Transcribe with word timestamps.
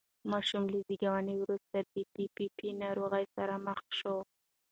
ماشوم 0.31 0.63
له 0.71 0.79
زېږون 0.87 1.27
وروسته 1.37 1.77
د 1.93 1.97
پي 2.13 2.23
پي 2.35 2.45
پي 2.57 2.69
ناروغۍ 2.83 3.25
سره 3.35 3.53
مخ 3.65 3.79
شو. 3.99 4.17